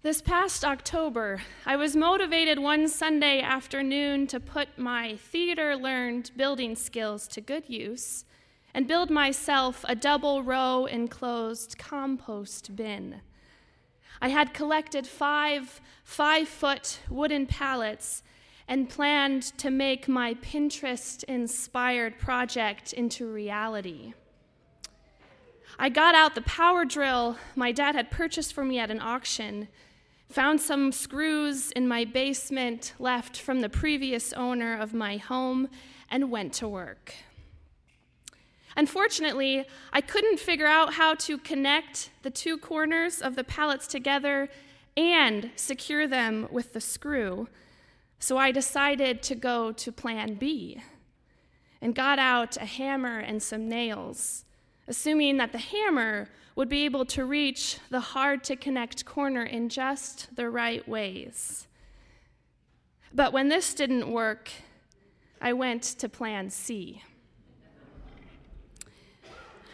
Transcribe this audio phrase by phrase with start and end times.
[0.00, 6.76] This past October, I was motivated one Sunday afternoon to put my theater learned building
[6.76, 8.24] skills to good use
[8.72, 13.22] and build myself a double row enclosed compost bin.
[14.22, 18.22] I had collected five five foot wooden pallets
[18.68, 24.14] and planned to make my Pinterest inspired project into reality.
[25.76, 29.66] I got out the power drill my dad had purchased for me at an auction,
[30.28, 35.68] found some screws in my basement left from the previous owner of my home,
[36.10, 37.14] and went to work.
[38.76, 44.48] Unfortunately, I couldn't figure out how to connect the two corners of the pallets together
[44.96, 47.48] and secure them with the screw,
[48.18, 50.80] so I decided to go to plan B
[51.80, 54.44] and got out a hammer and some nails
[54.88, 59.68] assuming that the hammer would be able to reach the hard to connect corner in
[59.68, 61.68] just the right ways.
[63.14, 64.50] But when this didn't work,
[65.40, 67.04] I went to plan C.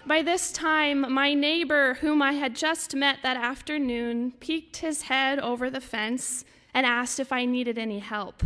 [0.05, 5.39] By this time, my neighbor, whom I had just met that afternoon, peeked his head
[5.39, 8.43] over the fence and asked if I needed any help.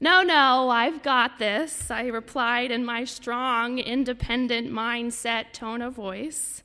[0.00, 6.62] No, no, I've got this, I replied in my strong, independent mindset tone of voice.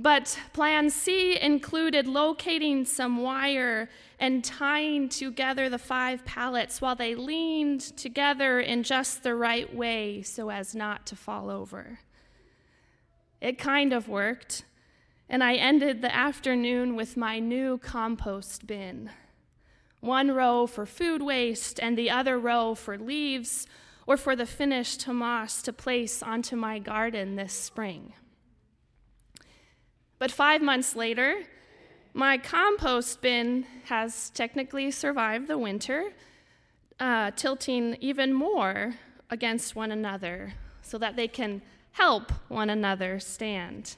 [0.00, 7.16] But plan C included locating some wire and tying together the five pallets while they
[7.16, 11.98] leaned together in just the right way so as not to fall over.
[13.40, 14.64] It kind of worked,
[15.28, 19.10] and I ended the afternoon with my new compost bin
[20.00, 23.66] one row for food waste and the other row for leaves
[24.06, 28.12] or for the finished humus to place onto my garden this spring.
[30.18, 31.44] But five months later,
[32.12, 36.12] my compost bin has technically survived the winter,
[36.98, 38.94] uh, tilting even more
[39.30, 43.96] against one another so that they can help one another stand.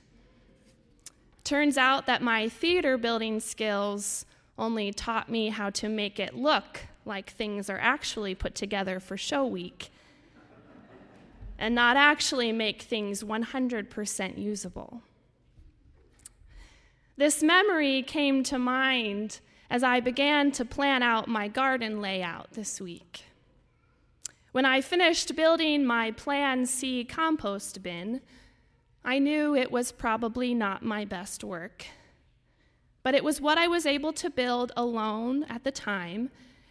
[1.45, 4.27] Turns out that my theater building skills
[4.59, 9.17] only taught me how to make it look like things are actually put together for
[9.17, 9.91] show week
[11.59, 15.03] and not actually make things 100% usable.
[17.21, 22.81] This memory came to mind as I began to plan out my garden layout this
[22.81, 23.25] week.
[24.53, 28.23] When I finished building my Plan C compost bin,
[29.05, 31.85] I knew it was probably not my best work
[33.03, 36.31] but it was what I was able to build alone at the time,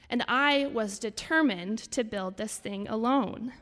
[0.10, 3.54] and I was determined to build this thing alone.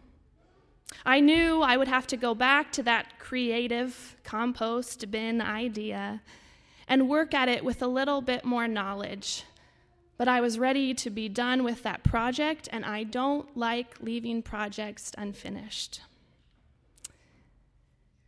[1.06, 6.22] I knew I would have to go back to that creative compost bin idea
[6.88, 9.44] and work at it with a little bit more knowledge.
[10.18, 14.42] But I was ready to be done with that project, and I don't like leaving
[14.42, 16.02] projects unfinished.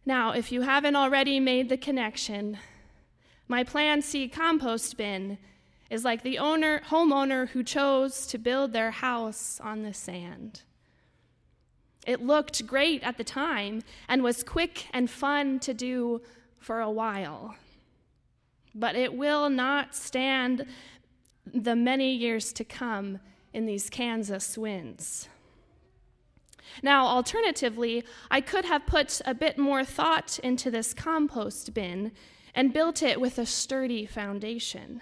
[0.06, 2.58] Now, if you haven't already made the connection,
[3.48, 5.38] my Plan C compost bin
[5.90, 10.62] is like the owner, homeowner who chose to build their house on the sand.
[12.06, 16.22] It looked great at the time and was quick and fun to do
[16.60, 17.56] for a while.
[18.76, 20.66] But it will not stand
[21.46, 23.20] the many years to come
[23.54, 25.28] in these Kansas winds.
[26.84, 32.12] Now, alternatively, I could have put a bit more thought into this compost bin
[32.54, 35.02] and built it with a sturdy foundation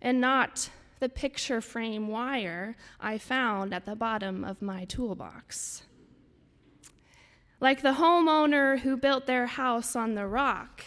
[0.00, 5.82] and not the picture frame wire I found at the bottom of my toolbox.
[7.60, 10.84] Like the homeowner who built their house on the rock,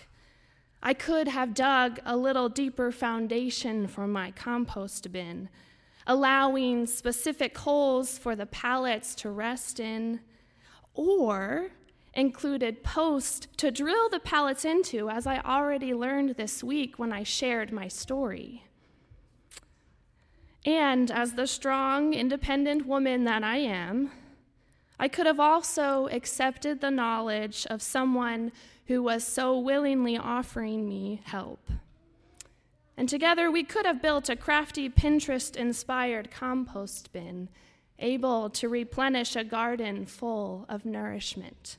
[0.82, 5.50] I could have dug a little deeper foundation for my compost bin,
[6.08, 10.22] allowing specific holes for the pallets to rest in,
[10.94, 11.72] or
[12.14, 17.24] included posts to drill the pallets into, as I already learned this week when I
[17.24, 18.64] shared my story.
[20.66, 24.12] And as the strong, independent woman that I am,
[25.00, 28.52] I could have also accepted the knowledge of someone
[28.90, 31.70] who was so willingly offering me help.
[32.98, 37.50] And together we could have built a crafty Pinterest inspired compost bin,
[38.00, 41.78] able to replenish a garden full of nourishment.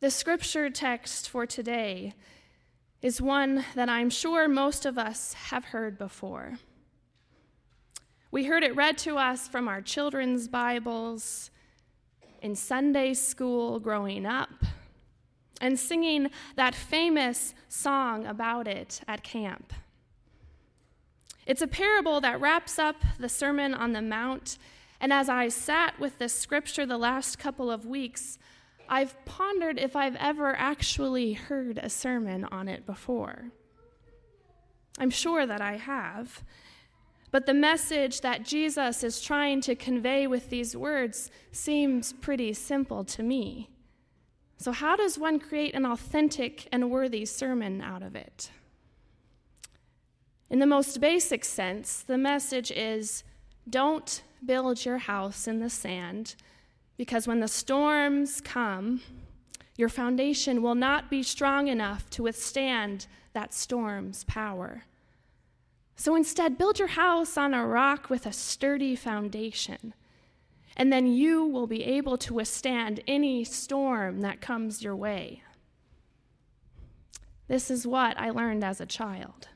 [0.00, 2.14] The scripture text for today
[3.02, 6.54] is one that I'm sure most of us have heard before.
[8.30, 11.50] We heard it read to us from our children's Bibles,
[12.44, 14.66] in Sunday school growing up,
[15.62, 19.72] and singing that famous song about it at camp.
[21.46, 24.58] It's a parable that wraps up the Sermon on the Mount.
[25.00, 28.38] And as I sat with this scripture the last couple of weeks,
[28.90, 33.52] I've pondered if I've ever actually heard a sermon on it before.
[34.98, 36.44] I'm sure that I have.
[37.34, 43.02] But the message that Jesus is trying to convey with these words seems pretty simple
[43.06, 43.70] to me.
[44.56, 48.52] So, how does one create an authentic and worthy sermon out of it?
[50.48, 53.24] In the most basic sense, the message is
[53.68, 56.36] don't build your house in the sand
[56.96, 59.00] because when the storms come,
[59.76, 64.84] your foundation will not be strong enough to withstand that storm's power.
[65.96, 69.94] So instead, build your house on a rock with a sturdy foundation,
[70.76, 75.42] and then you will be able to withstand any storm that comes your way.
[77.46, 79.48] This is what I learned as a child.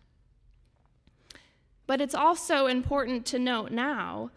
[1.87, 4.31] But it's also important to note now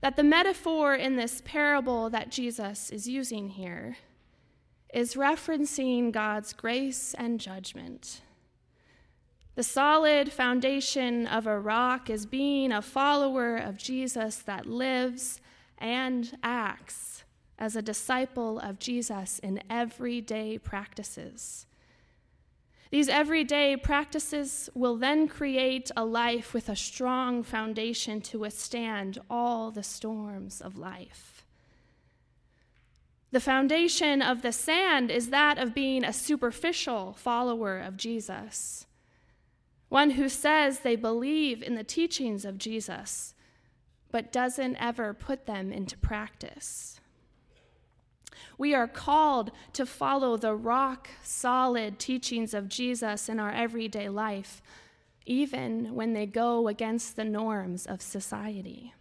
[0.00, 3.96] that the metaphor in this parable that Jesus is using here
[4.94, 8.20] is referencing God's grace and judgment.
[9.54, 15.42] The solid foundation of a rock is being a follower of Jesus that lives
[15.76, 17.24] and acts
[17.58, 21.66] as a disciple of Jesus in everyday practices.
[22.90, 29.70] These everyday practices will then create a life with a strong foundation to withstand all
[29.70, 31.44] the storms of life.
[33.32, 38.86] The foundation of the sand is that of being a superficial follower of Jesus
[39.92, 43.34] one who says they believe in the teachings of Jesus,
[44.10, 46.98] but doesn't ever put them into practice.
[48.56, 54.62] We are called to follow the rock solid teachings of Jesus in our everyday life,
[55.26, 58.94] even when they go against the norms of society.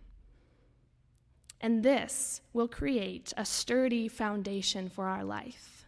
[1.61, 5.80] And this will create a sturdy foundation for our life.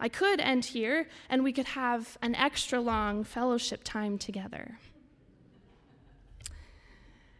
[0.00, 4.78] I could end here and we could have an extra long fellowship time together.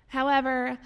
[0.09, 0.79] However,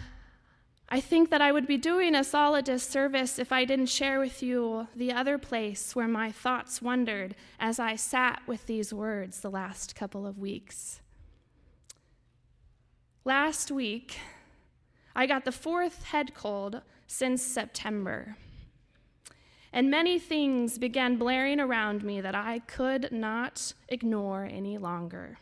[0.89, 4.21] I think that I would be doing us all a disservice if I didn't share
[4.21, 9.41] with you the other place where my thoughts wandered as I sat with these words
[9.41, 11.01] the last couple of weeks.
[13.25, 14.19] Last week,
[15.17, 18.37] I got the fourth head cold since September
[19.73, 25.39] and many things began blaring around me that I could not ignore any longer.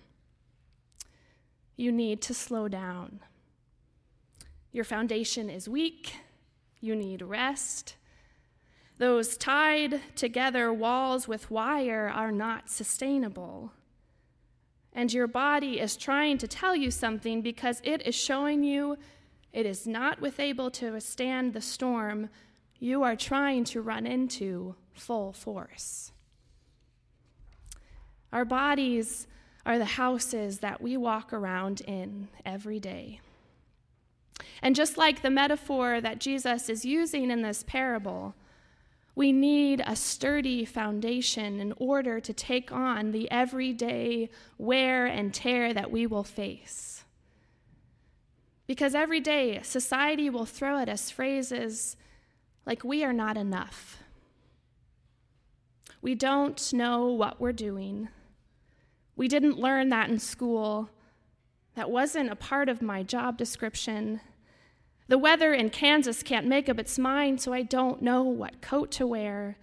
[1.77, 3.21] You need to slow down.
[4.71, 6.15] Your foundation is weak.
[6.81, 7.97] You need rest.
[8.99, 13.73] Those tied together walls with wire are not sustainable.
[14.93, 18.97] And your body is trying to tell you something because it is showing you
[19.53, 22.29] it is not with able to withstand the storm
[22.81, 26.11] you are trying to run into full force.
[28.32, 29.27] Our bodies
[29.67, 33.21] are the houses that we walk around in every day.
[34.62, 38.35] And just like the metaphor that Jesus is using in this parable,
[39.15, 45.75] we need a sturdy foundation in order to take on the everyday wear and tear
[45.75, 47.05] that we will face.
[48.67, 51.96] Because every day, society will throw at us phrases
[52.67, 53.98] like we are not enough.
[56.02, 58.08] We don't know what we're doing.
[59.17, 60.90] We didn't learn that in school.
[61.74, 64.20] That wasn't a part of my job description.
[65.08, 68.90] The weather in Kansas can't make up its mind, so I don't know what coat
[68.93, 69.58] to wear.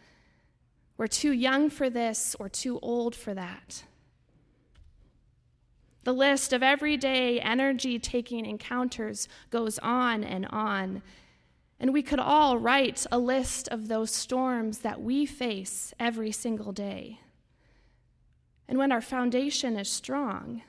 [0.98, 3.84] We're too young for this or too old for that.
[6.04, 11.02] The list of everyday energy taking encounters goes on and on.
[11.80, 16.72] And we could all write a list of those storms that we face every single
[16.72, 17.20] day.
[18.68, 20.64] And when our foundation is strong,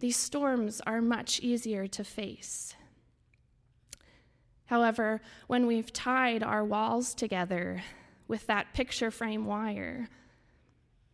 [0.00, 2.74] these storms are much easier to face.
[4.66, 7.82] However, when we've tied our walls together
[8.28, 10.08] with that picture frame wire,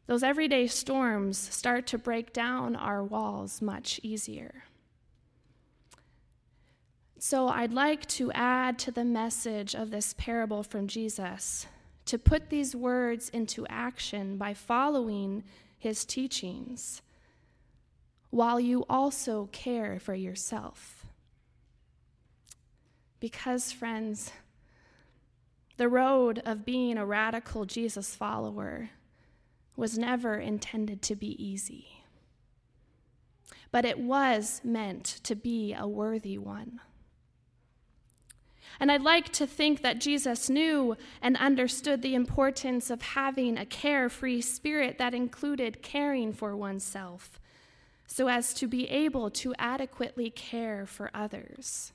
[0.07, 4.65] those everyday storms start to break down our walls much easier.
[7.21, 11.67] So I'd like to add to the message of this parable from Jesus
[12.05, 15.43] to put these words into action by following
[15.79, 17.03] his teachings
[18.31, 21.07] while you also care for yourself.
[23.21, 24.31] Because, friends,
[25.79, 28.91] The road of being a radical Jesus follower
[29.77, 32.03] was never intended to be easy,
[33.71, 36.81] but it was meant to be a worthy one.
[38.81, 43.67] And I'd like to think that Jesus knew and understood the importance of having a
[43.67, 47.41] carefree spirit that included caring for oneself
[48.07, 51.93] so as to be able to adequately care for others.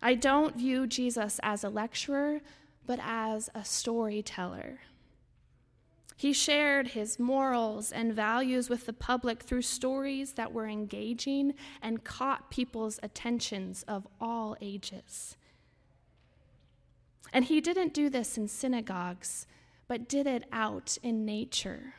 [0.00, 2.40] I don't view Jesus as a lecturer,
[2.86, 4.80] but as a storyteller.
[6.16, 12.04] He shared his morals and values with the public through stories that were engaging and
[12.04, 15.36] caught people's attentions of all ages.
[17.32, 19.46] And he didn't do this in synagogues,
[19.88, 21.94] but did it out in nature,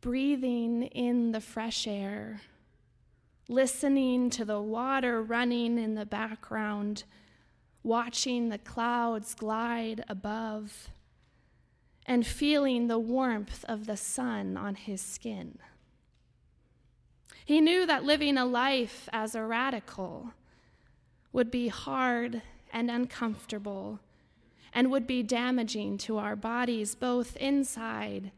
[0.00, 2.40] breathing in the fresh air
[3.50, 7.02] listening to the water running in the background,
[7.82, 10.88] watching the clouds glide above,
[12.06, 15.58] and feeling the warmth of the sun on his skin.
[17.44, 20.32] He knew that living a life as a radical
[21.32, 24.00] would be hard and uncomfortable
[24.72, 28.30] and would be damaging to our bodies both inside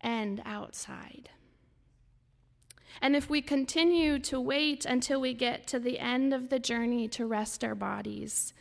[0.00, 1.30] and outside.
[3.00, 7.08] And if we continue to wait until we get to the end of the journey
[7.08, 8.52] to rest our bodies,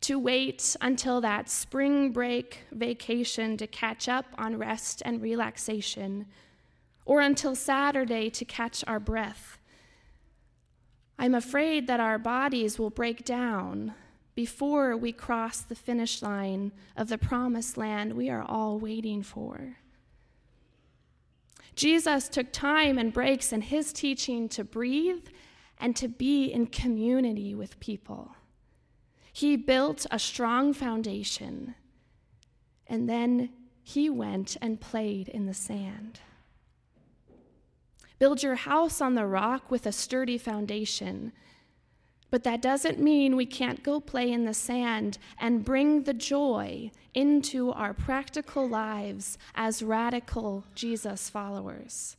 [0.00, 6.26] to wait until that spring break vacation to catch up on rest and relaxation,
[7.04, 9.58] or until Saturday to catch our breath,
[11.18, 13.94] I'm afraid that our bodies will break down
[14.34, 19.76] before we cross the finish line of the promised land we are all waiting for.
[21.74, 25.26] Jesus took time and breaks in his teaching to breathe
[25.78, 28.36] and to be in community with people.
[29.32, 31.74] He built a strong foundation,
[32.86, 33.50] and then
[33.82, 36.20] he went and played in the sand.
[38.20, 41.32] Build your house on the rock with a sturdy foundation
[42.30, 46.90] but that doesn't mean we can't go play in the sand and bring the joy
[47.14, 52.16] into our practical lives as radical Jesus followers.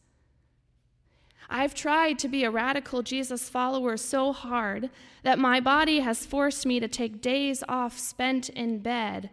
[1.49, 4.89] I've tried to be a radical Jesus follower so hard
[5.23, 9.29] that my body has forced me to take days off spent in bed,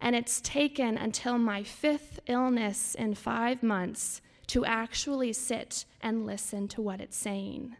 [0.00, 6.68] and it's taken until my fifth illness in five months to actually sit and listen
[6.68, 7.76] to what it's saying.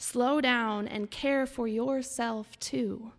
[0.00, 3.12] Slow down and care for yourself too.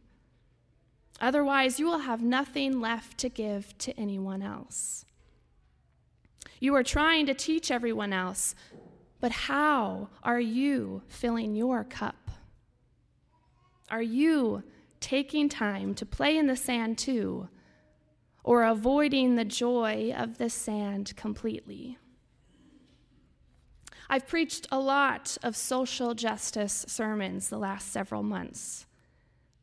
[1.22, 5.06] Otherwise, you will have nothing left to give to anyone else.
[6.60, 8.56] You are trying to teach everyone else,
[9.20, 12.32] but how are you filling your cup?
[13.92, 14.64] Are you
[15.00, 17.48] taking time to play in the sand too,
[18.44, 22.00] or avoiding the joy of the sand completely?
[24.13, 28.86] I've preached a lot of social justice sermons the last several months.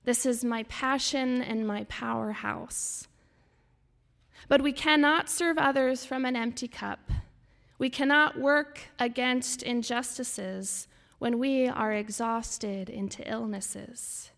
[0.04, 3.08] This is my passion and my powerhouse.
[4.48, 7.10] But we cannot serve others from an empty cup.
[7.78, 10.88] We cannot work against injustices
[11.18, 14.30] when we are exhausted into illnesses.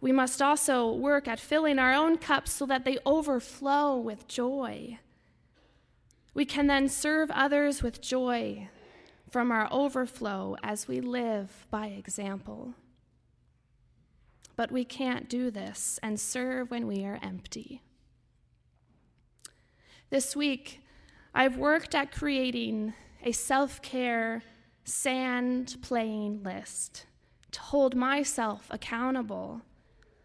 [0.00, 5.00] We must also work at filling our own cups so that they overflow with joy.
[6.38, 8.68] We can then serve others with joy
[9.28, 12.74] from our overflow as we live by example.
[14.54, 17.82] But we can't do this and serve when we are empty.
[20.10, 20.80] This week,
[21.34, 24.44] I've worked at creating a self care
[24.84, 27.06] sand playing list
[27.50, 29.62] to hold myself accountable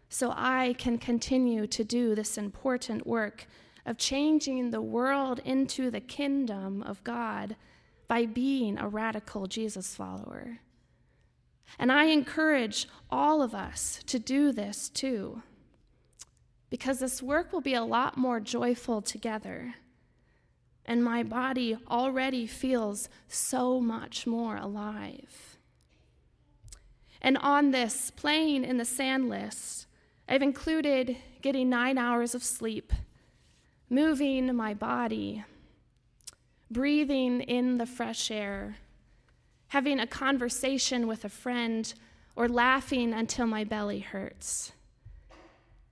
[0.08, 3.48] so I can continue to do this important work
[3.86, 7.56] of changing the world into the kingdom of God
[8.08, 10.58] by being a radical Jesus follower.
[11.78, 15.42] And I encourage all of us to do this too,
[16.70, 19.74] because this work will be a lot more joyful together.
[20.86, 25.56] And my body already feels so much more alive.
[27.22, 29.86] And on this playing in the sand list,
[30.28, 32.92] I've included getting nine hours of sleep
[33.88, 35.44] moving my body,
[36.70, 38.76] breathing in the fresh air,
[39.68, 41.94] having a conversation with a friend,
[42.36, 44.72] or laughing until my belly hurts,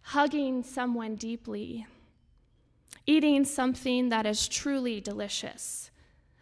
[0.03, 1.87] hugging someone deeply,
[3.07, 5.91] eating something that is truly delicious,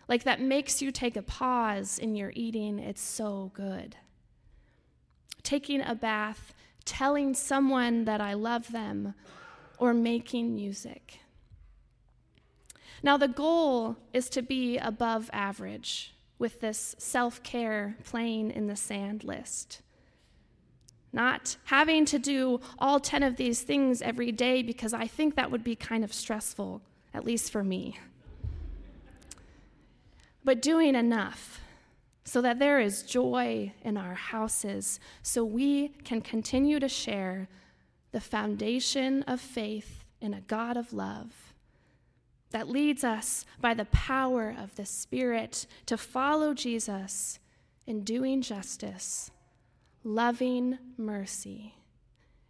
[0.09, 3.97] like that makes you take a pause in your eating, it's so good.
[5.43, 6.53] Taking a bath
[6.85, 9.15] telling someone that I love them,
[9.79, 11.21] or making music.
[13.03, 18.77] Now, the goal is to be above average with this self care playing in the
[18.77, 19.83] sand list.
[21.13, 25.51] Not having to do all 10 of these things every day because I think that
[25.51, 27.99] would be kind of stressful, at least for me.
[30.45, 31.61] But doing enough
[32.25, 37.49] so that there is joy in our houses, so we can continue to share
[38.13, 41.50] the foundation of faith in a God of love
[42.51, 47.39] that leads us by the power of the Spirit to follow Jesus
[47.87, 49.31] in doing justice,
[50.05, 51.75] loving mercy,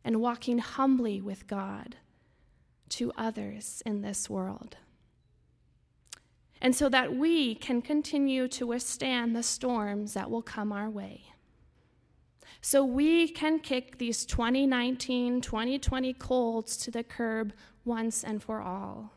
[0.04, 1.96] and walking humbly with God
[2.90, 4.76] to others in this world.
[6.62, 11.22] And so that we can continue to withstand the storms that will come our way.
[12.60, 17.54] So we can kick these 2019 2020 colds to the curb
[17.84, 19.12] once and for all.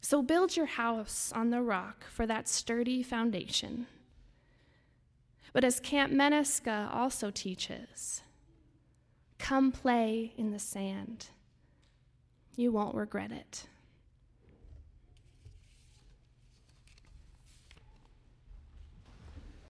[0.00, 3.86] So build your house on the rock for that sturdy foundation.
[5.52, 8.22] But as Camp Mennoscah also teaches,
[9.38, 11.28] come play in the sand.
[12.56, 13.66] You won't regret it.